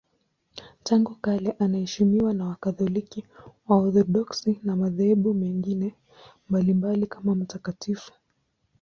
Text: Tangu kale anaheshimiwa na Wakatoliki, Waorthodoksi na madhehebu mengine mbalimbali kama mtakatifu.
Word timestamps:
Tangu 0.83 1.15
kale 1.15 1.51
anaheshimiwa 1.59 2.33
na 2.33 2.45
Wakatoliki, 2.45 3.25
Waorthodoksi 3.67 4.59
na 4.63 4.75
madhehebu 4.75 5.33
mengine 5.33 5.95
mbalimbali 6.49 7.07
kama 7.07 7.35
mtakatifu. 7.35 8.11